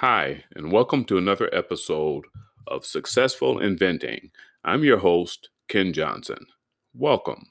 Hi, 0.00 0.44
and 0.54 0.70
welcome 0.70 1.04
to 1.06 1.18
another 1.18 1.52
episode 1.52 2.26
of 2.68 2.86
Successful 2.86 3.58
Inventing. 3.58 4.30
I'm 4.62 4.84
your 4.84 4.98
host, 4.98 5.48
Ken 5.66 5.92
Johnson. 5.92 6.46
Welcome. 6.94 7.46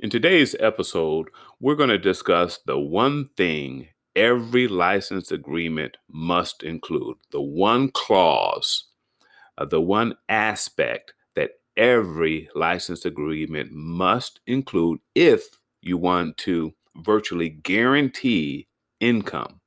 In 0.00 0.10
today's 0.10 0.56
episode, 0.58 1.28
we're 1.60 1.76
going 1.76 1.90
to 1.90 1.98
discuss 1.98 2.58
the 2.58 2.76
one 2.76 3.28
thing 3.36 3.90
every 4.16 4.68
license 4.68 5.30
agreement 5.30 5.96
must 6.08 6.62
include, 6.62 7.16
the 7.30 7.40
one 7.40 7.90
clause, 7.90 8.84
uh, 9.58 9.64
the 9.64 9.80
one 9.80 10.14
aspect 10.28 11.14
that 11.34 11.52
every 11.76 12.48
license 12.54 13.04
agreement 13.04 13.70
must 13.72 14.40
include 14.46 15.00
if 15.14 15.58
you 15.82 15.96
want 15.96 16.36
to 16.38 16.72
virtually 16.96 17.48
guarantee 17.48 18.68
income. 19.00 19.60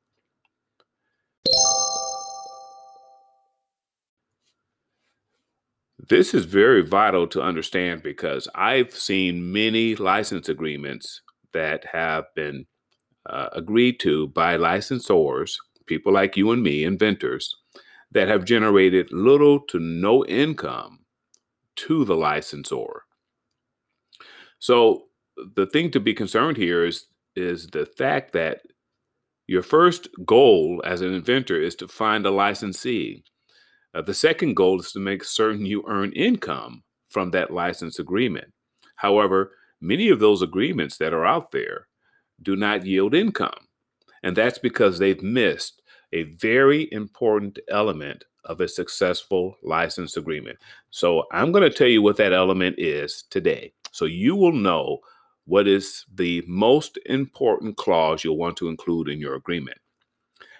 This 6.09 6.33
is 6.33 6.45
very 6.45 6.83
vital 6.83 7.27
to 7.27 7.41
understand 7.41 8.01
because 8.01 8.47
I've 8.55 8.93
seen 8.93 9.51
many 9.51 9.95
license 9.95 10.47
agreements 10.47 11.21
that 11.51 11.85
have 11.91 12.25
been 12.33 12.65
uh, 13.27 13.49
agreed 13.53 13.99
to 13.99 14.27
by 14.27 14.57
licensors, 14.57 15.55
people 15.85 16.13
like 16.13 16.37
you 16.37 16.51
and 16.51 16.63
me, 16.63 16.83
inventors, 16.83 17.55
that 18.11 18.27
have 18.27 18.45
generated 18.45 19.11
little 19.11 19.59
to 19.59 19.79
no 19.79 20.25
income 20.25 20.99
to 21.75 22.05
the 22.05 22.15
licensor. 22.15 23.03
So 24.59 25.07
the 25.55 25.67
thing 25.67 25.91
to 25.91 25.99
be 25.99 26.13
concerned 26.13 26.57
here 26.57 26.85
is 26.85 27.05
is 27.35 27.67
the 27.67 27.85
fact 27.85 28.33
that 28.33 28.61
your 29.45 29.61
first 29.61 30.09
goal 30.25 30.81
as 30.83 31.01
an 31.01 31.13
inventor 31.13 31.61
is 31.61 31.75
to 31.75 31.87
find 31.87 32.25
a 32.25 32.31
licensee. 32.31 33.23
Uh, 33.93 34.01
the 34.01 34.13
second 34.13 34.55
goal 34.55 34.79
is 34.79 34.91
to 34.91 34.99
make 34.99 35.23
certain 35.23 35.65
you 35.65 35.83
earn 35.87 36.11
income 36.13 36.83
from 37.09 37.29
that 37.31 37.53
license 37.53 37.99
agreement. 37.99 38.51
However, 38.95 39.51
many 39.79 40.09
of 40.09 40.19
those 40.19 40.41
agreements 40.41 40.97
that 40.97 41.13
are 41.13 41.25
out 41.25 41.51
there 41.51 41.87
do 42.41 42.55
not 42.55 42.85
yield 42.85 43.13
income. 43.13 43.67
And 44.23 44.35
that's 44.35 44.57
because 44.59 44.99
they've 44.99 45.21
missed 45.21 45.81
a 46.13 46.23
very 46.23 46.87
important 46.91 47.59
element 47.69 48.23
of 48.45 48.61
a 48.61 48.67
successful 48.67 49.57
license 49.61 50.17
agreement. 50.17 50.57
So 50.89 51.25
I'm 51.31 51.51
going 51.51 51.69
to 51.69 51.75
tell 51.75 51.87
you 51.87 52.01
what 52.01 52.17
that 52.17 52.33
element 52.33 52.75
is 52.79 53.25
today. 53.29 53.73
So 53.91 54.05
you 54.05 54.35
will 54.35 54.53
know 54.53 54.99
what 55.45 55.67
is 55.67 56.05
the 56.13 56.43
most 56.47 56.97
important 57.05 57.77
clause 57.77 58.23
you'll 58.23 58.37
want 58.37 58.57
to 58.57 58.69
include 58.69 59.09
in 59.09 59.19
your 59.19 59.35
agreement. 59.35 59.77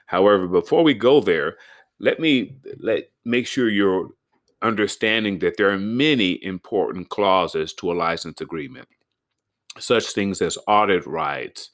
However, 0.05 0.47
before 0.47 0.83
we 0.83 0.93
go 0.93 1.19
there, 1.19 1.57
let 1.99 2.19
me 2.19 2.57
let 2.79 3.09
make 3.25 3.47
sure 3.47 3.69
you're 3.69 4.11
understanding 4.61 5.39
that 5.39 5.57
there 5.57 5.69
are 5.69 5.77
many 5.77 6.43
important 6.43 7.09
clauses 7.09 7.73
to 7.73 7.91
a 7.91 7.93
license 7.93 8.41
agreement 8.41 8.87
such 9.79 10.05
things 10.07 10.41
as 10.41 10.57
audit 10.67 11.05
rights, 11.05 11.69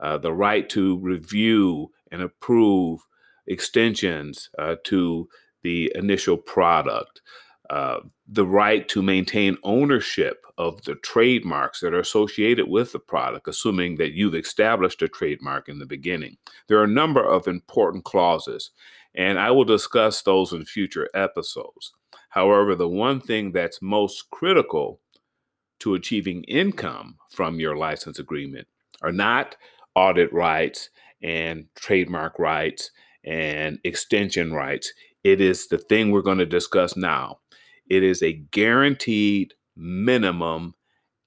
uh, 0.00 0.18
the 0.18 0.32
right 0.32 0.68
to 0.70 0.98
review 0.98 1.90
and 2.10 2.22
approve 2.22 3.00
extensions 3.46 4.48
uh, 4.58 4.76
to 4.84 5.28
the 5.62 5.92
initial 5.94 6.36
product, 6.36 7.20
uh, 7.68 8.00
the 8.26 8.46
right 8.46 8.88
to 8.88 9.02
maintain 9.02 9.56
ownership 9.62 10.44
of 10.58 10.82
the 10.84 10.94
trademarks 10.96 11.80
that 11.80 11.94
are 11.94 12.00
associated 12.00 12.68
with 12.68 12.92
the 12.92 12.98
product, 12.98 13.48
assuming 13.48 13.96
that 13.96 14.12
you've 14.12 14.34
established 14.34 15.02
a 15.02 15.08
trademark 15.08 15.68
in 15.68 15.78
the 15.78 15.86
beginning. 15.86 16.36
There 16.68 16.78
are 16.78 16.84
a 16.84 16.88
number 16.88 17.22
of 17.22 17.46
important 17.46 18.04
clauses, 18.04 18.70
and 19.14 19.38
I 19.38 19.50
will 19.50 19.64
discuss 19.64 20.22
those 20.22 20.52
in 20.52 20.64
future 20.64 21.08
episodes. 21.14 21.92
However, 22.30 22.74
the 22.74 22.88
one 22.88 23.20
thing 23.20 23.52
that's 23.52 23.82
most 23.82 24.30
critical 24.30 25.00
to 25.80 25.94
achieving 25.94 26.44
income 26.44 27.16
from 27.30 27.58
your 27.60 27.76
license 27.76 28.18
agreement 28.18 28.68
are 29.02 29.12
not 29.12 29.56
audit 29.94 30.32
rights 30.32 30.90
and 31.22 31.66
trademark 31.74 32.38
rights 32.38 32.90
and 33.24 33.78
extension 33.84 34.52
rights. 34.52 34.92
It 35.24 35.40
is 35.40 35.68
the 35.68 35.78
thing 35.78 36.10
we're 36.10 36.22
going 36.22 36.38
to 36.38 36.46
discuss 36.46 36.96
now. 36.96 37.40
It 37.88 38.02
is 38.02 38.22
a 38.22 38.32
guaranteed 38.32 39.54
minimum 39.76 40.74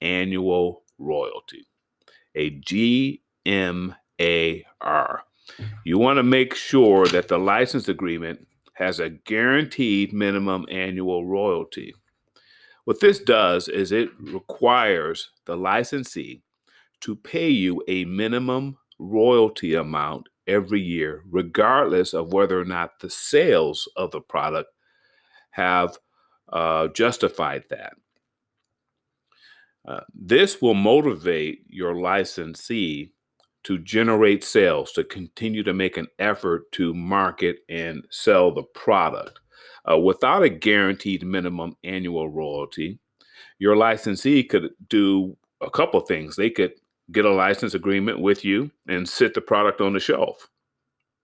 annual 0.02 0.84
royalty, 0.98 1.68
a 2.36 2.52
GMAR. 2.62 3.18
You 5.84 5.98
want 5.98 6.18
to 6.18 6.24
make 6.24 6.56
sure 6.56 7.06
that 7.08 7.28
the 7.28 7.38
license 7.38 7.88
agreement 7.88 8.48
has 8.76 9.00
a 9.00 9.10
guaranteed 9.10 10.14
minimum 10.14 10.66
annual 10.72 11.26
royalty. 11.26 11.94
What 12.86 13.00
this 13.00 13.20
does 13.20 13.68
is 13.68 13.92
it 13.92 14.10
requires 14.20 15.32
the 15.46 15.56
licensee 15.56 16.42
to 17.02 17.16
pay 17.16 17.50
you 17.50 17.82
a 17.88 18.06
minimum 18.06 18.78
royalty 19.00 19.74
amount 19.74 20.28
every 20.48 20.82
year, 20.82 21.24
regardless 21.30 22.14
of 22.14 22.34
whether 22.34 22.60
or 22.60 22.66
not 22.66 23.00
the 23.00 23.10
sales 23.10 23.90
of 23.96 24.12
the 24.12 24.22
product 24.22 24.70
have 25.52 25.98
uh, 26.52 26.88
justified 26.90 27.64
that. 27.70 27.94
Uh, 29.88 30.02
this 30.14 30.62
will 30.62 30.74
motivate 30.74 31.60
your 31.68 31.96
licensee 31.96 33.12
to 33.64 33.78
generate 33.78 34.44
sales, 34.44 34.92
to 34.92 35.04
continue 35.04 35.64
to 35.64 35.74
make 35.74 35.98
an 35.98 36.08
effort 36.20 36.72
to 36.74 36.94
market 36.94 37.58
and 37.70 38.06
sell 38.10 38.54
the 38.54 38.64
product. 38.64 39.40
Uh, 39.90 39.98
without 39.98 40.44
a 40.44 40.50
guaranteed 40.50 41.26
minimum 41.26 41.76
annual 41.84 42.30
royalty, 42.30 43.00
your 43.60 43.76
licensee 43.76 44.44
could 44.44 44.72
do 44.90 45.36
a 45.62 45.70
couple 45.70 46.00
things. 46.02 46.36
They 46.36 46.50
could 46.50 46.74
get 47.12 47.26
a 47.26 47.32
license 47.34 47.74
agreement 47.74 48.20
with 48.20 48.46
you 48.46 48.72
and 48.88 49.08
sit 49.08 49.34
the 49.34 49.42
product 49.42 49.82
on 49.82 49.94
the 49.94 50.00
shelf 50.00 50.50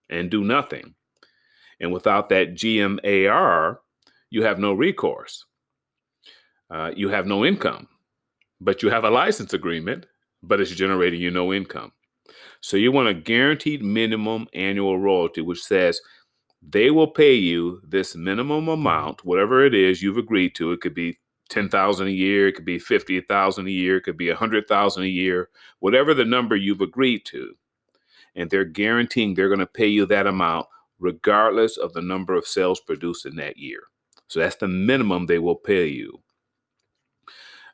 and 0.08 0.30
do 0.30 0.44
nothing. 0.44 0.94
And 1.80 1.92
without 1.92 2.28
that 2.28 2.54
GMAR, 2.54 3.78
you 4.30 4.42
have 4.42 4.58
no 4.58 4.72
recourse. 4.72 5.44
Uh, 6.70 6.92
you 6.94 7.08
have 7.08 7.26
no 7.26 7.44
income, 7.44 7.88
but 8.60 8.82
you 8.82 8.90
have 8.90 9.04
a 9.04 9.10
license 9.10 9.54
agreement, 9.54 10.06
but 10.42 10.60
it's 10.60 10.70
generating 10.70 11.20
you 11.20 11.30
no 11.30 11.52
income. 11.52 11.92
So 12.60 12.76
you 12.76 12.92
want 12.92 13.08
a 13.08 13.14
guaranteed 13.14 13.82
minimum 13.82 14.46
annual 14.54 14.98
royalty, 14.98 15.40
which 15.40 15.62
says 15.62 16.00
they 16.62 16.90
will 16.90 17.08
pay 17.08 17.34
you 17.34 17.80
this 17.86 18.14
minimum 18.14 18.68
amount, 18.68 19.24
whatever 19.24 19.64
it 19.64 19.74
is 19.74 20.02
you've 20.02 20.18
agreed 20.18 20.54
to. 20.56 20.72
It 20.72 20.80
could 20.80 20.94
be 20.94 21.18
10,000 21.48 22.06
a 22.06 22.10
year, 22.10 22.48
it 22.48 22.52
could 22.52 22.64
be 22.64 22.78
50,000 22.78 23.66
a 23.66 23.70
year, 23.70 23.96
it 23.96 24.02
could 24.02 24.16
be 24.16 24.28
100,000 24.28 25.02
a 25.02 25.06
year, 25.06 25.48
whatever 25.80 26.14
the 26.14 26.24
number 26.24 26.54
you've 26.54 26.80
agreed 26.80 27.24
to. 27.26 27.54
And 28.36 28.50
they're 28.50 28.64
guaranteeing 28.64 29.34
they're 29.34 29.48
going 29.48 29.58
to 29.58 29.66
pay 29.66 29.88
you 29.88 30.06
that 30.06 30.26
amount 30.26 30.66
regardless 31.00 31.76
of 31.76 31.92
the 31.92 32.02
number 32.02 32.34
of 32.34 32.46
sales 32.46 32.78
produced 32.78 33.26
in 33.26 33.36
that 33.36 33.56
year. 33.56 33.80
So 34.28 34.38
that's 34.38 34.56
the 34.56 34.68
minimum 34.68 35.26
they 35.26 35.38
will 35.38 35.56
pay 35.56 35.86
you. 35.88 36.20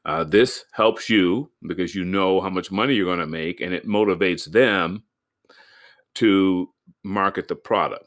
Uh, 0.06 0.22
this 0.22 0.64
helps 0.72 1.10
you 1.10 1.50
because 1.66 1.94
you 1.94 2.04
know 2.04 2.41
how 2.41 2.48
much 2.48 2.70
money 2.70 2.94
you're 2.94 3.04
going 3.04 3.18
to 3.18 3.26
make 3.26 3.60
and 3.60 3.74
it 3.74 3.86
motivates 3.86 4.50
them 4.50 5.03
to 6.14 6.72
market 7.03 7.48
the 7.48 7.56
product. 7.56 8.06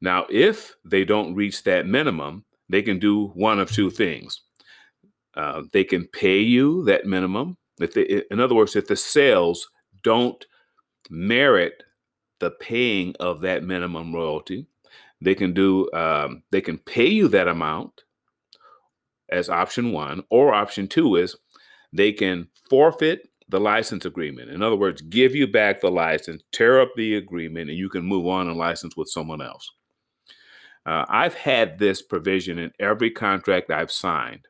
Now, 0.00 0.26
if 0.30 0.76
they 0.84 1.04
don't 1.04 1.34
reach 1.34 1.64
that 1.64 1.86
minimum, 1.86 2.44
they 2.68 2.82
can 2.82 2.98
do 2.98 3.28
one 3.28 3.58
of 3.58 3.70
two 3.70 3.90
things. 3.90 4.42
Uh, 5.34 5.62
they 5.72 5.84
can 5.84 6.06
pay 6.06 6.38
you 6.38 6.84
that 6.84 7.06
minimum. 7.06 7.56
If 7.80 7.94
they, 7.94 8.22
in 8.30 8.40
other 8.40 8.54
words, 8.54 8.76
if 8.76 8.86
the 8.86 8.96
sales 8.96 9.68
don't 10.02 10.44
merit 11.10 11.82
the 12.40 12.50
paying 12.50 13.14
of 13.20 13.40
that 13.40 13.64
minimum 13.64 14.14
royalty, 14.14 14.66
they 15.20 15.34
can 15.34 15.52
do. 15.52 15.90
Um, 15.92 16.42
they 16.50 16.60
can 16.60 16.78
pay 16.78 17.08
you 17.08 17.28
that 17.28 17.48
amount 17.48 18.02
as 19.30 19.48
option 19.48 19.92
one, 19.92 20.22
or 20.30 20.54
option 20.54 20.88
two 20.88 21.16
is 21.16 21.36
they 21.92 22.12
can 22.12 22.48
forfeit 22.70 23.28
the 23.48 23.60
license 23.60 24.04
agreement. 24.04 24.50
In 24.50 24.62
other 24.62 24.76
words, 24.76 25.00
give 25.02 25.34
you 25.34 25.46
back 25.46 25.80
the 25.80 25.90
license, 25.90 26.42
tear 26.52 26.80
up 26.80 26.90
the 26.96 27.16
agreement, 27.16 27.70
and 27.70 27.78
you 27.78 27.88
can 27.88 28.04
move 28.04 28.26
on 28.26 28.48
and 28.48 28.56
license 28.56 28.96
with 28.96 29.08
someone 29.08 29.40
else. 29.40 29.70
Uh, 30.88 31.04
I've 31.10 31.34
had 31.34 31.78
this 31.78 32.00
provision 32.00 32.58
in 32.58 32.72
every 32.80 33.10
contract 33.10 33.70
I've 33.70 33.92
signed. 33.92 34.48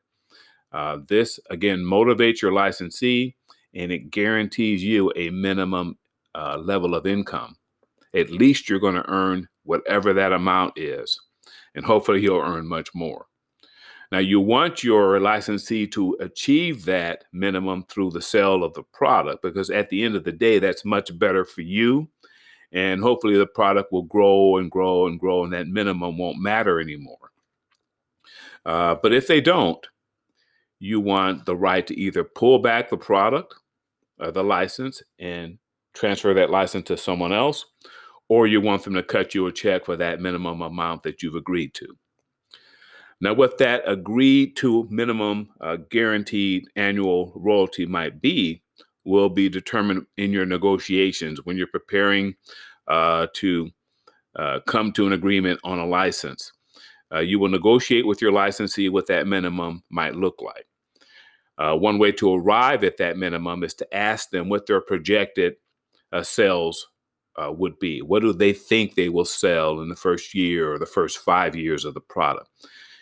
Uh, 0.71 0.99
this 1.09 1.41
again 1.51 1.81
motivates 1.81 2.41
your 2.43 2.53
licensee 2.53 3.35
and 3.75 3.91
it 3.91 4.11
guarantees 4.13 4.85
you 4.85 5.13
a 5.17 5.31
minimum 5.31 5.99
uh, 6.37 6.59
level 6.59 6.95
of 6.95 7.07
income. 7.07 7.57
At 8.15 8.31
least 8.31 8.69
you're 8.69 8.79
going 8.79 8.95
to 8.95 9.11
earn 9.11 9.49
whatever 9.65 10.13
that 10.13 10.33
amount 10.33 10.79
is. 10.79 11.19
and 11.75 11.85
hopefully 11.87 12.21
you'll 12.23 12.41
earn 12.41 12.67
much 12.67 12.95
more. 12.95 13.27
Now, 14.11 14.19
you 14.19 14.41
want 14.41 14.83
your 14.83 15.21
licensee 15.21 15.87
to 15.89 16.17
achieve 16.21 16.85
that 16.87 17.25
minimum 17.33 17.85
through 17.89 18.13
the 18.13 18.23
sale 18.23 18.65
of 18.65 18.75
the 18.75 18.83
product 18.83 19.43
because 19.43 19.71
at 19.71 19.91
the 19.91 20.03
end 20.03 20.17
of 20.17 20.25
the 20.25 20.33
day, 20.33 20.59
that's 20.59 20.85
much 20.85 21.17
better 21.19 21.45
for 21.45 21.61
you. 21.61 22.09
And 22.73 23.01
hopefully, 23.01 23.39
the 23.39 23.47
product 23.47 23.93
will 23.93 24.03
grow 24.03 24.59
and 24.59 24.71
grow 24.71 25.07
and 25.07 25.19
grow, 25.19 25.45
and 25.45 25.53
that 25.53 25.69
minimum 25.69 26.19
won't 26.19 26.39
matter 26.39 26.81
anymore. 26.81 27.31
Uh, 28.67 28.97
but 29.03 29.13
if 29.13 29.27
they 29.27 29.41
don't, 29.41 29.87
you 30.79 31.01
want 31.01 31.47
the 31.47 31.57
right 31.57 31.87
to 31.87 31.99
either 31.99 32.25
pull 32.25 32.59
back 32.59 32.91
the 32.91 32.97
product, 32.97 33.55
or 34.21 34.31
the 34.31 34.45
license, 34.45 35.03
and 35.19 35.59
transfer 35.95 36.35
that 36.35 36.51
license 36.51 36.87
to 36.87 36.97
someone 36.97 37.33
else, 37.33 37.65
or 38.29 38.47
you 38.47 38.61
want 38.61 38.85
them 38.85 38.95
to 38.95 39.03
cut 39.03 39.35
you 39.35 39.47
a 39.47 39.53
check 39.53 39.87
for 39.87 39.97
that 39.97 40.21
minimum 40.21 40.61
amount 40.61 41.03
that 41.03 41.23
you've 41.23 41.35
agreed 41.35 41.73
to. 41.75 41.87
Now, 43.21 43.33
what 43.33 43.59
that 43.59 43.83
agreed 43.87 44.57
to 44.57 44.87
minimum 44.91 45.49
uh, 45.61 45.77
guaranteed 45.91 46.69
annual 46.77 47.33
royalty 47.35 47.87
might 47.87 48.21
be 48.21 48.63
will 49.09 49.29
be 49.29 49.49
determined 49.49 50.07
in 50.17 50.31
your 50.31 50.47
negotiations 50.47 51.41
when 51.45 51.57
you're 51.57 51.67
preparing 51.67 52.35
uh, 52.87 53.27
to 53.35 53.71
uh, 54.37 54.61
come 54.67 54.93
to 54.93 55.07
an 55.07 55.13
agreement 55.13 55.59
on 55.65 55.79
a 55.79 55.87
license. 55.87 56.53
Uh, 57.13 57.21
you 57.21 57.39
will 57.39 57.49
negotiate 57.49 58.07
with 58.07 58.21
your 58.21 58.31
licensee 58.31 58.89
what 58.89 59.07
that 59.07 59.27
minimum 59.27 59.83
might 59.91 60.15
look 60.15 60.41
like. 60.43 60.67
Uh, 61.57 61.75
one 61.75 61.99
way 61.99 62.13
to 62.13 62.35
arrive 62.35 62.85
at 62.85 62.99
that 62.99 63.17
minimum 63.17 63.65
is 63.65 63.75
to 63.75 63.97
ask 63.97 64.31
them 64.31 64.49
what 64.49 64.67
their 64.67 64.81
projected 64.81 65.55
uh, 66.13 66.23
sales 66.23 66.89
would 67.51 67.79
be. 67.79 68.03
What 68.03 68.23
do 68.23 68.33
they 68.33 68.53
think 68.53 68.95
they 68.95 69.09
will 69.09 69.25
sell 69.25 69.81
in 69.81 69.89
the 69.89 69.95
first 69.95 70.35
year 70.35 70.73
or 70.73 70.79
the 70.79 70.87
first 70.87 71.19
five 71.19 71.55
years 71.55 71.85
of 71.85 71.95
the 71.95 72.01
product? 72.01 72.49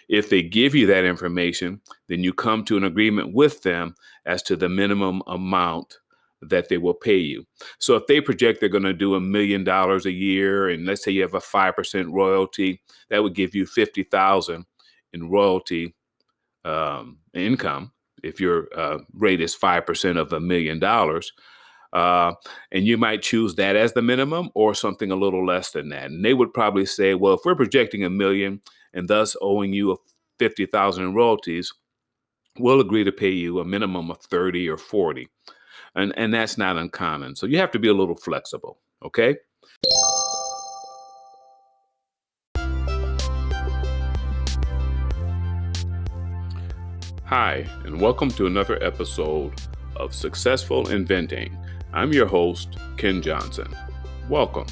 If 0.09 0.31
they 0.31 0.43
give 0.43 0.75
you 0.75 0.87
that 0.87 1.05
information, 1.05 1.81
then 2.09 2.23
you 2.23 2.33
come 2.33 2.65
to 2.65 2.77
an 2.77 2.85
agreement 2.85 3.35
with 3.35 3.63
them 3.63 3.95
as 4.25 4.43
to 4.45 4.57
the 4.57 4.69
minimum 4.69 5.23
amount 5.27 5.99
that 6.43 6.69
they 6.69 6.79
will 6.79 6.95
pay 6.95 7.17
you. 7.17 7.45
So 7.79 7.97
if 7.97 8.07
they 8.07 8.21
project 8.21 8.61
they're 8.61 8.69
going 8.69 8.85
to 8.85 8.93
do 8.93 9.15
a 9.15 9.21
million 9.21 9.65
dollars 9.65 10.07
a 10.07 10.13
year 10.13 10.69
and 10.69 10.87
let's 10.87 11.03
say 11.03 11.11
you 11.11 11.23
have 11.23 11.35
a 11.35 11.41
5% 11.41 12.13
royalty, 12.13 12.83
that 13.11 13.23
would 13.23 13.35
give 13.35 13.55
you 13.55 13.67
50,000 13.67 14.65
in 15.13 15.31
royalty 15.31 15.95
um, 16.65 17.19
income 17.35 17.93
if 18.23 18.41
your 18.41 18.69
uh, 18.77 18.99
rate 19.13 19.41
is 19.41 19.57
5% 19.57 20.19
of 20.19 20.33
a 20.33 20.41
million 20.41 20.79
dollars. 20.79 21.33
Uh, 21.93 22.35
and 22.73 22.87
you 22.87 22.99
might 22.99 23.23
choose 23.23 23.55
that 23.55 23.77
as 23.77 23.93
the 23.93 24.03
minimum 24.03 24.51
or 24.55 24.75
something 24.75 25.11
a 25.11 25.17
little 25.17 25.47
less 25.47 25.71
than 25.71 25.89
that. 25.89 26.11
And 26.11 26.25
they 26.25 26.35
would 26.35 26.53
probably 26.53 26.85
say, 26.85 27.15
well, 27.15 27.35
if 27.35 27.41
we're 27.45 27.55
projecting 27.55 28.05
a 28.05 28.11
million 28.11 28.61
and 28.95 29.09
thus 29.09 29.37
owing 29.41 29.73
you 29.73 29.93
a 29.93 29.97
50,000 30.39 31.05
in 31.05 31.15
royalties, 31.15 31.73
we'll 32.59 32.81
agree 32.81 33.05
to 33.05 33.13
pay 33.13 33.31
you 33.31 33.61
a 33.61 33.65
minimum 33.65 34.11
of 34.11 34.19
30 34.19 34.69
or 34.69 34.77
40. 34.77 35.29
And, 35.95 36.13
and 36.17 36.33
that's 36.33 36.59
not 36.59 36.77
uncommon. 36.77 37.37
So 37.37 37.47
you 37.47 37.59
have 37.59 37.71
to 37.73 37.79
be 37.79 37.89
a 37.89 37.95
little 37.95 38.17
flexible, 38.17 38.79
okay? 39.05 39.37
Hi, 47.25 47.67
and 47.85 48.01
welcome 48.01 48.31
to 48.31 48.47
another 48.47 48.83
episode 48.83 49.61
of 49.97 50.15
Successful 50.15 50.89
Inventing 50.91 51.57
I'm 51.97 52.13
your 52.13 52.27
host, 52.27 52.77
Ken 52.99 53.23
Johnson. 53.23 53.75
Welcome. 54.29 54.67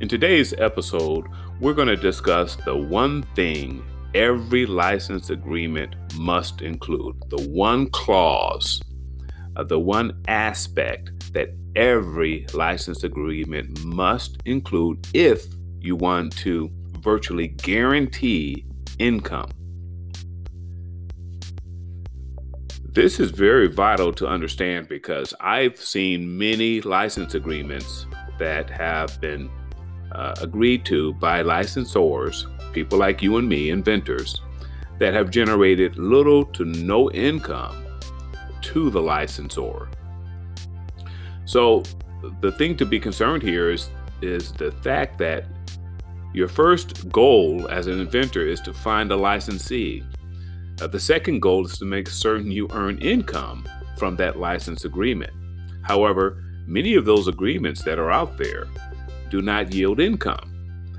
In 0.00 0.08
today's 0.08 0.52
episode, 0.58 1.26
we're 1.62 1.72
going 1.72 1.86
to 1.86 1.96
discuss 1.96 2.56
the 2.56 2.76
one 2.76 3.22
thing 3.36 3.84
every 4.16 4.66
license 4.66 5.30
agreement 5.30 5.94
must 6.16 6.60
include, 6.60 7.14
the 7.28 7.40
one 7.42 7.88
clause, 7.90 8.82
uh, 9.54 9.62
the 9.62 9.78
one 9.78 10.20
aspect 10.26 11.32
that 11.32 11.50
every 11.76 12.44
license 12.52 13.04
agreement 13.04 13.84
must 13.84 14.38
include 14.44 15.06
if 15.14 15.46
you 15.78 15.94
want 15.94 16.36
to 16.36 16.68
virtually 16.98 17.46
guarantee 17.46 18.66
income. 18.98 19.48
This 22.88 23.20
is 23.20 23.30
very 23.30 23.68
vital 23.68 24.12
to 24.14 24.26
understand 24.26 24.88
because 24.88 25.32
I've 25.40 25.76
seen 25.76 26.36
many 26.36 26.80
license 26.80 27.36
agreements 27.36 28.04
that 28.40 28.68
have 28.68 29.20
been 29.20 29.48
uh, 30.12 30.34
agreed 30.40 30.84
to 30.86 31.14
by 31.14 31.42
licensors, 31.42 32.46
people 32.72 32.98
like 32.98 33.22
you 33.22 33.36
and 33.36 33.48
me, 33.48 33.70
inventors, 33.70 34.40
that 34.98 35.14
have 35.14 35.30
generated 35.30 35.98
little 35.98 36.44
to 36.46 36.64
no 36.64 37.10
income 37.10 37.84
to 38.60 38.90
the 38.90 39.00
licensor. 39.00 39.88
So 41.44 41.82
the 42.40 42.52
thing 42.52 42.76
to 42.76 42.86
be 42.86 43.00
concerned 43.00 43.42
here 43.42 43.70
is 43.70 43.90
is 44.20 44.52
the 44.52 44.70
fact 44.70 45.18
that 45.18 45.44
your 46.32 46.46
first 46.46 47.08
goal 47.10 47.66
as 47.68 47.88
an 47.88 47.98
inventor 47.98 48.46
is 48.46 48.60
to 48.60 48.72
find 48.72 49.10
a 49.10 49.16
licensee 49.16 50.04
uh, 50.82 50.86
the 50.88 50.98
second 50.98 51.40
goal 51.40 51.64
is 51.64 51.78
to 51.78 51.84
make 51.84 52.08
certain 52.08 52.50
you 52.50 52.66
earn 52.72 52.98
income 52.98 53.64
from 53.96 54.16
that 54.16 54.38
license 54.38 54.84
agreement. 54.84 55.32
However, 55.82 56.42
many 56.66 56.96
of 56.96 57.04
those 57.04 57.28
agreements 57.28 57.84
that 57.84 58.00
are 58.00 58.10
out 58.10 58.36
there 58.36 58.66
do 59.32 59.40
not 59.40 59.72
yield 59.72 59.98
income, 59.98 60.52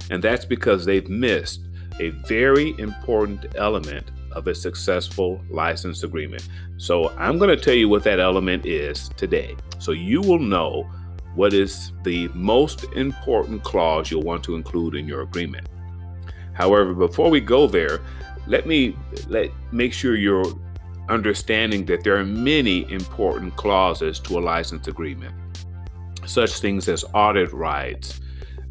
and 0.10 0.22
that's 0.22 0.44
because 0.44 0.84
they've 0.84 1.08
missed 1.08 1.62
a 2.00 2.10
very 2.10 2.74
important 2.80 3.46
element 3.56 4.10
of 4.32 4.48
a 4.48 4.56
successful 4.56 5.40
license 5.52 6.02
agreement. 6.02 6.50
So, 6.78 7.12
I'm 7.12 7.38
going 7.38 7.56
to 7.56 7.64
tell 7.64 7.76
you 7.76 7.88
what 7.88 8.04
that 8.06 8.20
element 8.20 8.66
is 8.66 9.10
today. 9.18 9.56
So, 9.78 9.92
you 9.92 10.20
will 10.20 10.40
know 10.40 10.90
what 11.36 11.54
is 11.54 11.92
the 12.04 12.28
most 12.30 12.86
important 12.96 13.64
clause 13.64 14.10
you'll 14.10 14.24
want 14.24 14.44
to 14.46 14.56
include 14.56 14.96
in 14.96 15.08
your 15.08 15.22
agreement. 15.22 15.70
However, 16.54 16.96
before 16.96 17.30
we 17.30 17.40
go 17.40 17.68
there, 17.68 18.02
let 18.48 18.66
me 18.66 18.98
let 19.28 19.52
make 19.72 19.94
sure 19.94 20.16
you're 20.16 20.52
understanding 21.08 21.86
that 21.86 22.04
there 22.04 22.18
are 22.18 22.26
many 22.26 22.92
important 22.92 23.56
clauses 23.58 24.20
to 24.22 24.40
a 24.40 24.42
license 24.42 24.88
agreement, 24.88 25.36
such 26.26 26.60
things 26.60 26.88
as 26.88 27.06
audit 27.14 27.52
rights, 27.54 28.22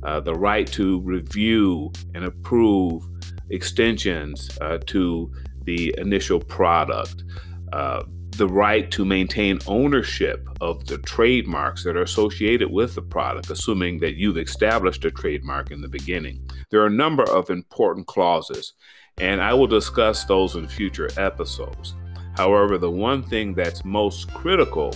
uh, 0.02 0.20
the 0.20 0.34
right 0.34 0.66
to 0.69 1.00
review 1.00 1.93
and 2.14 2.25
approve 2.25 3.04
extensions 3.50 4.50
uh, 4.60 4.79
to 4.86 5.32
the 5.65 5.94
initial 5.98 6.41
product, 6.41 7.24
uh, 7.72 8.03
the 8.31 8.48
right 8.48 8.91
to 8.91 9.05
maintain 9.05 9.58
ownership 9.67 10.48
of 10.60 10.86
the 10.86 10.98
trademarks 10.98 11.84
that 11.84 11.96
are 11.96 12.03
associated 12.03 12.70
with 12.70 12.94
the 12.94 13.03
product, 13.03 13.50
assuming 13.50 13.98
that 14.00 14.15
you've 14.15 14.38
established 14.38 15.05
a 15.05 15.10
trademark 15.10 15.70
in 15.70 15.81
the 15.81 15.88
beginning. 15.88 16.41
There 16.70 16.81
are 16.81 16.86
a 16.86 16.91
number 16.91 17.24
of 17.24 17.50
important 17.50 18.06
clauses 18.06 18.72
and 19.19 19.43
I 19.43 19.53
will 19.53 19.67
discuss 19.67 20.24
those 20.24 20.56
in 20.56 20.67
future 20.67 21.10
episodes. 21.19 21.94
However, 22.36 22.79
the 22.79 22.91
one 22.91 23.22
thing 23.22 23.55
that's 23.55 23.84
most 23.84 24.32
critical 24.32 24.94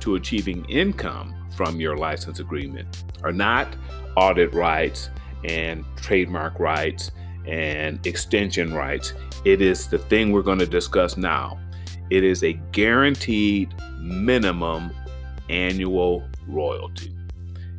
to 0.00 0.16
achieving 0.16 0.64
income 0.64 1.34
from 1.60 1.78
your 1.78 1.94
license 1.94 2.40
agreement 2.40 3.04
are 3.22 3.34
not 3.34 3.76
audit 4.16 4.50
rights 4.54 5.10
and 5.44 5.84
trademark 5.94 6.58
rights 6.58 7.10
and 7.46 8.06
extension 8.06 8.72
rights. 8.72 9.12
It 9.44 9.60
is 9.60 9.86
the 9.86 9.98
thing 9.98 10.32
we're 10.32 10.40
going 10.40 10.60
to 10.60 10.66
discuss 10.66 11.18
now. 11.18 11.60
It 12.08 12.24
is 12.24 12.44
a 12.44 12.54
guaranteed 12.72 13.74
minimum 13.98 14.90
annual 15.50 16.26
royalty, 16.48 17.14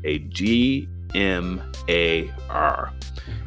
a 0.03 0.19
GMAR. 0.19 0.85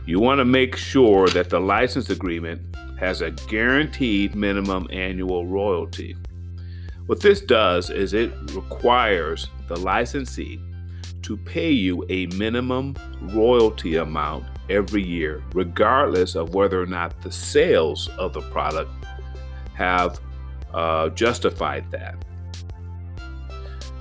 You 0.04 0.18
want 0.18 0.38
to 0.40 0.44
make 0.44 0.74
sure 0.74 1.28
that 1.28 1.48
the 1.48 1.60
license 1.60 2.10
agreement 2.10 2.60
has 2.98 3.20
a 3.20 3.30
guaranteed 3.30 4.34
minimum 4.34 4.88
annual 4.90 5.46
royalty. 5.46 6.16
What 7.06 7.20
this 7.20 7.42
does 7.42 7.90
is 7.90 8.14
it 8.14 8.32
requires 8.52 9.48
the 9.68 9.76
licensee 9.76 10.58
to 11.22 11.36
pay 11.36 11.70
you 11.70 12.04
a 12.08 12.26
minimum 12.28 12.96
royalty 13.20 13.96
amount 13.96 14.46
every 14.70 15.02
year, 15.02 15.42
regardless 15.52 16.34
of 16.34 16.54
whether 16.54 16.80
or 16.80 16.86
not 16.86 17.20
the 17.20 17.30
sales 17.30 18.08
of 18.18 18.32
the 18.32 18.40
product 18.50 18.90
have 19.74 20.18
uh, 20.72 21.10
justified 21.10 21.90
that. 21.90 22.24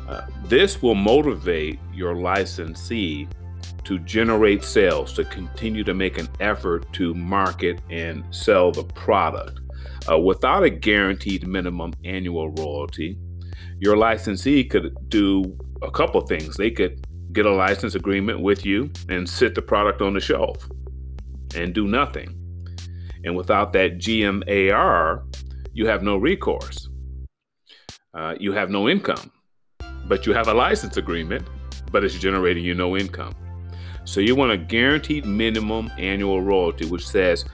Uh, 0.07 0.21
this 0.45 0.81
will 0.81 0.95
motivate 0.95 1.79
your 1.93 2.15
licensee 2.15 3.27
to 3.83 3.99
generate 3.99 4.63
sales, 4.63 5.11
to 5.13 5.25
continue 5.25 5.83
to 5.83 5.93
make 5.93 6.17
an 6.17 6.29
effort 6.39 6.91
to 6.93 7.13
market 7.13 7.81
and 7.89 8.23
sell 8.33 8.71
the 8.71 8.83
product. 8.83 9.59
Uh, 10.09 10.19
without 10.19 10.63
a 10.63 10.69
guaranteed 10.69 11.47
minimum 11.47 11.93
annual 12.03 12.49
royalty, 12.49 13.17
your 13.79 13.95
licensee 13.95 14.63
could 14.63 14.95
do 15.09 15.57
a 15.81 15.91
couple 15.91 16.19
things. 16.21 16.57
They 16.57 16.71
could 16.71 17.05
get 17.31 17.45
a 17.45 17.51
license 17.51 17.95
agreement 17.95 18.41
with 18.41 18.65
you 18.65 18.91
and 19.09 19.27
sit 19.27 19.55
the 19.55 19.61
product 19.61 20.01
on 20.01 20.13
the 20.13 20.19
shelf. 20.19 20.69
and 21.55 21.73
do 21.73 21.87
nothing. 21.87 22.35
And 23.23 23.35
without 23.35 23.73
that 23.73 23.97
GMAR, 23.97 25.23
you 25.73 25.87
have 25.87 26.03
no 26.03 26.17
recourse. 26.17 26.89
Uh, 28.13 28.35
you 28.39 28.51
have 28.53 28.69
no 28.69 28.89
income, 28.89 29.31
but 30.05 30.25
you 30.25 30.33
have 30.33 30.47
a 30.47 30.53
license 30.53 30.97
agreement, 30.97 31.47
but 31.91 32.03
it's 32.03 32.17
generating 32.17 32.63
you 32.63 32.73
no 32.73 32.97
income. 32.97 33.33
So 34.05 34.19
you 34.19 34.35
want 34.35 34.51
a 34.51 34.57
guaranteed 34.57 35.25
minimum 35.25 35.91
annual 35.97 36.41
royalty, 36.41 36.85
which 36.85 37.07
says 37.07 37.45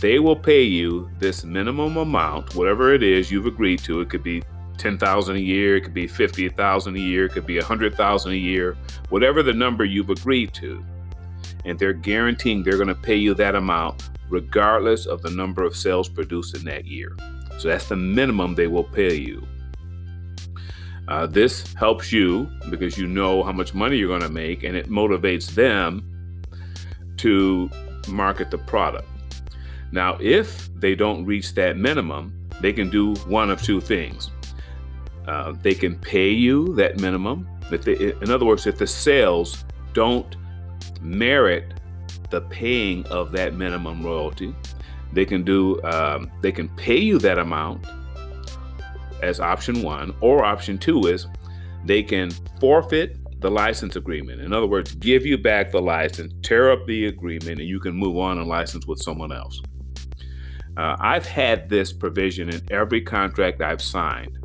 they 0.00 0.18
will 0.18 0.36
pay 0.36 0.62
you 0.62 1.10
this 1.18 1.44
minimum 1.44 1.96
amount, 1.96 2.54
whatever 2.54 2.94
it 2.94 3.02
is 3.02 3.30
you've 3.30 3.46
agreed 3.46 3.80
to. 3.80 4.00
It 4.00 4.10
could 4.10 4.22
be 4.22 4.42
10,000 4.76 5.36
a 5.36 5.38
year, 5.38 5.76
it 5.76 5.80
could 5.82 5.94
be 5.94 6.06
50,000 6.06 6.96
a 6.96 6.98
year, 6.98 7.26
it 7.26 7.32
could 7.32 7.46
be 7.46 7.58
100,000 7.58 8.32
a 8.32 8.34
year, 8.34 8.76
whatever 9.08 9.42
the 9.42 9.52
number 9.52 9.84
you've 9.84 10.10
agreed 10.10 10.54
to. 10.54 10.84
And 11.64 11.78
they're 11.78 11.92
guaranteeing 11.92 12.62
they're 12.62 12.76
going 12.76 12.88
to 12.88 12.94
pay 12.94 13.16
you 13.16 13.34
that 13.34 13.54
amount 13.54 14.10
regardless 14.30 15.06
of 15.06 15.22
the 15.22 15.30
number 15.30 15.64
of 15.64 15.74
sales 15.74 16.08
produced 16.08 16.54
in 16.56 16.64
that 16.64 16.84
year. 16.84 17.16
So 17.58 17.68
that's 17.68 17.88
the 17.88 17.96
minimum 17.96 18.54
they 18.54 18.66
will 18.66 18.84
pay 18.84 19.14
you. 19.14 19.46
Uh, 21.08 21.26
this 21.26 21.72
helps 21.74 22.12
you 22.12 22.48
because 22.70 22.98
you 22.98 23.06
know 23.06 23.42
how 23.42 23.52
much 23.52 23.72
money 23.72 23.96
you're 23.96 24.08
going 24.08 24.20
to 24.20 24.28
make 24.28 24.62
and 24.62 24.76
it 24.76 24.90
motivates 24.90 25.54
them 25.54 26.04
to 27.16 27.70
market 28.08 28.50
the 28.50 28.58
product. 28.58 29.08
Now, 29.92 30.18
if 30.20 30.68
they 30.74 30.94
don't 30.94 31.24
reach 31.24 31.54
that 31.54 31.76
minimum, 31.76 32.48
they 32.60 32.72
can 32.72 32.90
do 32.90 33.14
one 33.26 33.50
of 33.50 33.62
two 33.62 33.80
things. 33.80 34.30
Uh, 35.26 35.54
they 35.62 35.74
can 35.74 35.96
pay 35.96 36.30
you 36.30 36.74
that 36.74 36.98
minimum. 37.00 37.48
If 37.70 37.82
they, 37.82 37.94
in 37.94 38.30
other 38.30 38.46
words, 38.46 38.66
if 38.66 38.78
the 38.78 38.86
sales 38.86 39.64
don't 39.92 40.36
merit 41.00 41.80
the 42.30 42.40
paying 42.42 43.06
of 43.06 43.32
that 43.32 43.54
minimum 43.54 44.02
royalty, 44.02 44.54
they 45.12 45.24
can 45.24 45.42
do. 45.42 45.82
Um, 45.82 46.30
they 46.42 46.52
can 46.52 46.68
pay 46.70 46.98
you 46.98 47.18
that 47.20 47.38
amount 47.38 47.86
as 49.22 49.40
option 49.40 49.82
one, 49.82 50.14
or 50.20 50.44
option 50.44 50.78
two 50.78 51.06
is 51.06 51.26
they 51.84 52.02
can 52.02 52.30
forfeit 52.60 53.16
the 53.40 53.50
license 53.50 53.96
agreement. 53.96 54.40
In 54.40 54.52
other 54.52 54.66
words, 54.66 54.94
give 54.96 55.24
you 55.24 55.38
back 55.38 55.70
the 55.70 55.80
license, 55.80 56.32
tear 56.42 56.70
up 56.70 56.86
the 56.86 57.06
agreement, 57.06 57.60
and 57.60 57.68
you 57.68 57.80
can 57.80 57.94
move 57.94 58.16
on 58.16 58.38
and 58.38 58.48
license 58.48 58.86
with 58.86 58.98
someone 59.00 59.32
else. 59.32 59.62
Uh, 60.78 60.96
I've 61.00 61.26
had 61.26 61.68
this 61.68 61.92
provision 61.92 62.50
in 62.50 62.62
every 62.70 63.00
contract 63.00 63.60
I've 63.60 63.82
signed. 63.82 64.38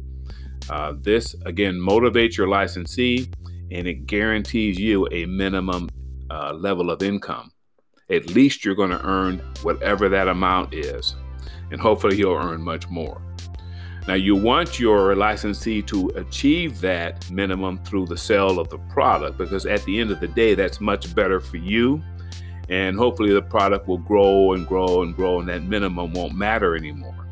Uh, 0.68 0.94
this 1.00 1.36
again 1.46 1.76
motivates 1.76 2.38
your 2.38 2.48
licensee 2.48 3.30
and 3.70 3.88
it 3.88 4.08
guarantees 4.08 4.80
you 4.80 5.08
a 5.12 5.28
minimum 5.28 5.90
uh, 6.32 6.54
level 6.54 6.90
of 6.90 7.04
income. 7.04 7.52
At 8.10 8.32
least 8.32 8.66
you're 8.66 8.74
going 8.74 8.90
to 8.90 9.06
earn 9.06 9.40
whatever 9.62 10.10
that 10.10 10.28
amount 10.28 10.74
is, 10.74 11.16
and 11.72 11.80
hopefully 11.80 12.18
you'll 12.18 12.36
earn 12.36 12.62
much 12.62 12.90
more. 12.90 13.22
Now, 14.08 14.16
you 14.16 14.36
want 14.36 14.80
your 14.80 15.16
licensee 15.16 15.82
to 15.84 16.10
achieve 16.16 16.82
that 16.82 17.30
minimum 17.32 17.78
through 17.86 18.08
the 18.08 18.18
sale 18.18 18.60
of 18.60 18.70
the 18.70 18.80
product 18.90 19.38
because 19.38 19.66
at 19.66 19.84
the 19.86 20.02
end 20.02 20.12
of 20.12 20.20
the 20.20 20.28
day, 20.28 20.56
that's 20.56 20.82
much 20.82 21.14
better 21.16 21.40
for 21.40 21.58
you. 21.58 22.04
And 22.70 22.98
hopefully, 22.98 23.34
the 23.34 23.42
product 23.42 23.88
will 23.88 23.98
grow 23.98 24.54
and 24.54 24.66
grow 24.66 25.04
and 25.04 25.16
grow, 25.16 25.40
and 25.40 25.50
that 25.50 25.64
minimum 25.64 26.14
won't 26.14 26.34
matter 26.34 26.76
anymore. 26.76 27.28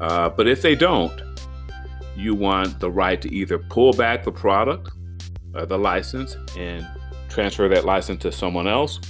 Uh, 0.00 0.28
but 0.28 0.48
if 0.48 0.60
they 0.62 0.74
don't, 0.74 1.22
you 2.16 2.34
want 2.34 2.80
the 2.80 2.90
right 2.90 3.22
to 3.22 3.32
either 3.32 3.58
pull 3.58 3.92
back 3.92 4.24
the 4.24 4.32
product, 4.32 4.90
uh, 5.54 5.64
the 5.64 5.78
license, 5.78 6.36
and 6.58 6.86
transfer 7.28 7.68
that 7.68 7.84
license 7.84 8.20
to 8.22 8.32
someone 8.32 8.66
else, 8.66 9.00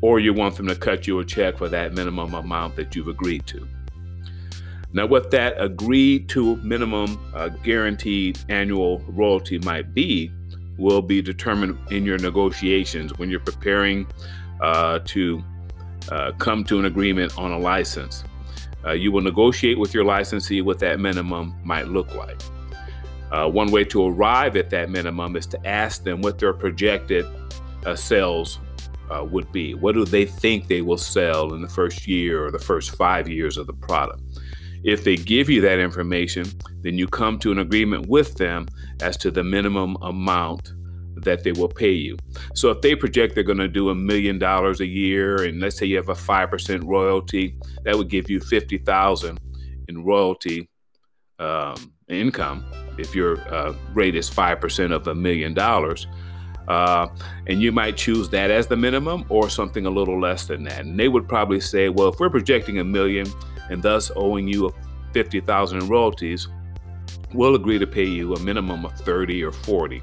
or 0.00 0.18
you 0.18 0.32
want 0.32 0.56
them 0.56 0.66
to 0.66 0.74
cut 0.74 1.06
you 1.06 1.18
a 1.20 1.24
check 1.24 1.58
for 1.58 1.68
that 1.68 1.92
minimum 1.92 2.34
amount 2.34 2.74
that 2.76 2.96
you've 2.96 3.08
agreed 3.08 3.46
to. 3.46 3.68
Now, 4.92 5.06
what 5.06 5.30
that 5.30 5.54
agreed 5.58 6.28
to 6.30 6.56
minimum 6.56 7.20
uh, 7.32 7.48
guaranteed 7.48 8.40
annual 8.48 8.98
royalty 9.08 9.58
might 9.58 9.94
be 9.94 10.32
will 10.80 11.02
be 11.02 11.22
determined 11.22 11.78
in 11.92 12.04
your 12.04 12.18
negotiations 12.18 13.16
when 13.18 13.30
you're 13.30 13.38
preparing 13.38 14.06
uh, 14.60 14.98
to 15.04 15.42
uh, 16.10 16.32
come 16.38 16.64
to 16.64 16.78
an 16.78 16.86
agreement 16.86 17.36
on 17.38 17.52
a 17.52 17.58
license. 17.58 18.24
Uh, 18.84 18.92
you 18.92 19.12
will 19.12 19.20
negotiate 19.20 19.78
with 19.78 19.92
your 19.92 20.04
licensee 20.04 20.62
what 20.62 20.78
that 20.78 20.98
minimum 20.98 21.54
might 21.62 21.86
look 21.86 22.12
like. 22.14 22.40
Uh, 23.30 23.48
one 23.48 23.70
way 23.70 23.84
to 23.84 24.06
arrive 24.06 24.56
at 24.56 24.70
that 24.70 24.90
minimum 24.90 25.36
is 25.36 25.46
to 25.46 25.66
ask 25.66 26.02
them 26.02 26.20
what 26.20 26.38
their 26.38 26.52
projected 26.52 27.24
uh, 27.86 27.94
sales 27.94 28.58
uh, 29.10 29.24
would 29.24 29.50
be. 29.52 29.74
What 29.74 29.94
do 29.94 30.04
they 30.04 30.24
think 30.24 30.66
they 30.66 30.82
will 30.82 30.98
sell 30.98 31.54
in 31.54 31.62
the 31.62 31.68
first 31.68 32.08
year 32.08 32.46
or 32.46 32.50
the 32.50 32.58
first 32.58 32.96
five 32.96 33.28
years 33.28 33.56
of 33.56 33.66
the 33.66 33.72
product? 33.72 34.22
If 34.82 35.04
they 35.04 35.16
give 35.16 35.50
you 35.50 35.60
that 35.62 35.78
information, 35.78 36.46
then 36.82 36.96
you 36.96 37.06
come 37.06 37.38
to 37.40 37.52
an 37.52 37.58
agreement 37.58 38.06
with 38.08 38.36
them 38.36 38.66
as 39.02 39.16
to 39.18 39.30
the 39.30 39.44
minimum 39.44 39.96
amount 40.02 40.72
that 41.16 41.44
they 41.44 41.52
will 41.52 41.68
pay 41.68 41.92
you. 41.92 42.16
So 42.54 42.70
if 42.70 42.80
they 42.80 42.94
project 42.94 43.34
they're 43.34 43.44
going 43.44 43.58
to 43.58 43.68
do 43.68 43.90
a 43.90 43.94
million 43.94 44.38
dollars 44.38 44.80
a 44.80 44.86
year, 44.86 45.44
and 45.44 45.60
let's 45.60 45.76
say 45.76 45.86
you 45.86 45.96
have 45.96 46.08
a 46.08 46.14
five 46.14 46.50
percent 46.50 46.84
royalty, 46.84 47.56
that 47.84 47.96
would 47.96 48.08
give 48.08 48.30
you 48.30 48.40
fifty 48.40 48.78
thousand 48.78 49.38
in 49.88 50.02
royalty 50.02 50.68
um, 51.38 51.92
income 52.08 52.64
if 52.96 53.14
your 53.14 53.38
uh, 53.52 53.74
rate 53.92 54.14
is 54.14 54.28
five 54.28 54.60
percent 54.60 54.92
of 54.92 55.06
a 55.08 55.14
million 55.14 55.52
dollars. 55.52 56.06
Uh, 56.68 57.08
and 57.48 57.60
you 57.60 57.72
might 57.72 57.96
choose 57.96 58.28
that 58.28 58.50
as 58.50 58.68
the 58.68 58.76
minimum 58.76 59.24
or 59.28 59.50
something 59.50 59.86
a 59.86 59.90
little 59.90 60.20
less 60.20 60.46
than 60.46 60.62
that. 60.62 60.86
And 60.86 60.98
they 60.98 61.08
would 61.08 61.28
probably 61.28 61.58
say, 61.58 61.88
well, 61.88 62.08
if 62.08 62.20
we're 62.20 62.30
projecting 62.30 62.78
a 62.78 62.84
million 62.84 63.26
and 63.70 63.82
thus 63.82 64.10
owing 64.14 64.46
you 64.46 64.70
50,000 65.12 65.80
in 65.80 65.88
royalties, 65.88 66.48
we'll 67.32 67.54
agree 67.54 67.78
to 67.78 67.86
pay 67.86 68.04
you 68.04 68.34
a 68.34 68.40
minimum 68.40 68.84
of 68.84 68.92
30 69.00 69.42
or 69.42 69.52
40 69.52 70.02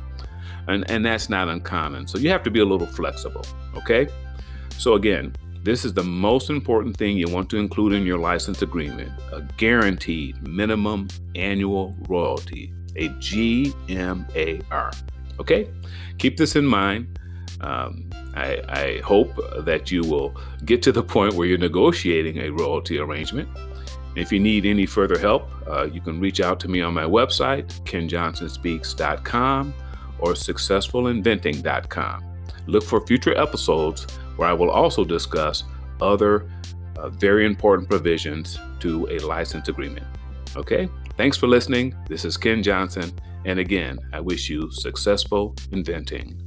and, 0.68 0.90
and 0.90 1.06
that's 1.06 1.30
not 1.30 1.48
uncommon. 1.48 2.08
So 2.08 2.18
you 2.18 2.30
have 2.30 2.44
to 2.44 2.52
be 2.52 2.60
a 2.60 2.66
little 2.66 2.88
flexible, 2.88 3.46
okay? 3.76 4.08
So 4.78 4.94
again, 4.94 5.34
this 5.64 5.84
is 5.84 5.94
the 5.94 6.04
most 6.04 6.50
important 6.50 6.96
thing 6.96 7.18
you 7.18 7.30
want 7.30 7.50
to 7.50 7.58
include 7.58 7.94
in 7.94 8.06
your 8.06 8.20
license 8.20 8.62
agreement 8.62 9.12
a 9.34 9.42
guaranteed 9.58 10.42
minimum 10.48 11.08
annual 11.36 11.96
royalty, 12.08 12.74
a 12.96 13.10
GMAR. 13.10 15.04
Okay? 15.40 15.70
Keep 16.18 16.38
this 16.38 16.56
in 16.56 16.66
mind. 16.66 17.20
Um, 17.62 18.10
I, 18.36 18.62
I, 18.70 19.02
hope 19.04 19.36
that 19.66 19.92
you 19.92 20.04
will 20.04 20.36
get 20.66 20.84
to 20.84 20.92
the 20.92 21.02
point 21.02 21.34
where 21.34 21.48
you're 21.48 21.58
negotiating 21.58 22.38
a 22.38 22.50
royalty 22.52 23.00
arrangement. 23.00 23.50
If 24.16 24.32
you 24.32 24.40
need 24.40 24.66
any 24.66 24.86
further 24.86 25.18
help, 25.18 25.50
uh, 25.68 25.86
you 25.92 26.02
can 26.02 26.20
reach 26.20 26.40
out 26.40 26.60
to 26.62 26.68
me 26.68 26.82
on 26.82 26.94
my 26.94 27.04
website, 27.04 27.66
kenjohnsonspeaks.com 27.84 29.74
or 30.20 30.34
successfulinventing.com. 30.34 32.24
Look 32.68 32.84
for 32.84 33.06
future 33.06 33.38
episodes 33.38 34.06
where 34.36 34.50
I 34.50 34.54
will 34.54 34.72
also 34.72 35.04
discuss 35.04 35.64
other 36.02 36.50
uh, 36.98 37.10
very 37.10 37.46
important 37.46 37.90
provisions 37.90 38.60
to 38.80 39.08
a 39.10 39.20
license 39.20 39.68
agreement. 39.68 40.06
Okay, 40.56 40.90
thanks 41.16 41.38
for 41.38 41.48
listening. 41.48 41.96
This 42.08 42.26
is 42.26 42.38
Ken 42.38 42.64
Johnson. 42.64 43.12
And 43.46 43.60
again, 43.60 44.00
I 44.14 44.20
wish 44.20 44.50
you 44.50 44.72
successful 44.72 45.56
inventing. 45.72 46.47